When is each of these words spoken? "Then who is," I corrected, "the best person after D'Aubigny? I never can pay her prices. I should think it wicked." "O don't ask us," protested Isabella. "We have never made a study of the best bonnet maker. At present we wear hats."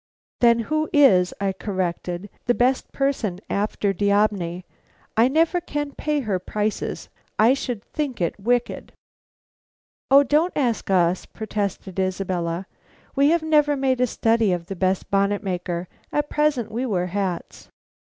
"Then 0.39 0.61
who 0.61 0.89
is," 0.91 1.31
I 1.39 1.51
corrected, 1.53 2.27
"the 2.45 2.55
best 2.55 2.91
person 2.91 3.39
after 3.51 3.93
D'Aubigny? 3.93 4.63
I 5.15 5.27
never 5.27 5.61
can 5.61 5.91
pay 5.91 6.21
her 6.21 6.39
prices. 6.39 7.09
I 7.37 7.53
should 7.53 7.83
think 7.83 8.19
it 8.19 8.39
wicked." 8.39 8.93
"O 10.09 10.23
don't 10.23 10.53
ask 10.55 10.89
us," 10.89 11.27
protested 11.27 11.99
Isabella. 11.99 12.65
"We 13.15 13.29
have 13.29 13.43
never 13.43 13.77
made 13.77 14.01
a 14.01 14.07
study 14.07 14.51
of 14.51 14.65
the 14.65 14.75
best 14.75 15.11
bonnet 15.11 15.43
maker. 15.43 15.87
At 16.11 16.31
present 16.31 16.71
we 16.71 16.83
wear 16.87 17.05
hats." 17.05 17.69